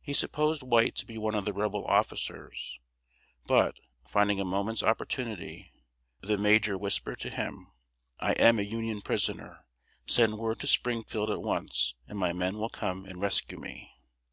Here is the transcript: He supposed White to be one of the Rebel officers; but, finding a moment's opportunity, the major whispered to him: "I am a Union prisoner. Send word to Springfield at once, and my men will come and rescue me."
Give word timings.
He 0.00 0.12
supposed 0.12 0.62
White 0.62 0.94
to 0.94 1.04
be 1.04 1.18
one 1.18 1.34
of 1.34 1.44
the 1.44 1.52
Rebel 1.52 1.84
officers; 1.84 2.78
but, 3.44 3.80
finding 4.06 4.38
a 4.38 4.44
moment's 4.44 4.84
opportunity, 4.84 5.72
the 6.20 6.38
major 6.38 6.78
whispered 6.78 7.18
to 7.18 7.28
him: 7.28 7.72
"I 8.20 8.34
am 8.34 8.60
a 8.60 8.62
Union 8.62 9.00
prisoner. 9.02 9.66
Send 10.06 10.38
word 10.38 10.60
to 10.60 10.68
Springfield 10.68 11.28
at 11.28 11.42
once, 11.42 11.96
and 12.06 12.20
my 12.20 12.32
men 12.32 12.56
will 12.58 12.68
come 12.68 13.04
and 13.04 13.20
rescue 13.20 13.58
me." 13.58 13.90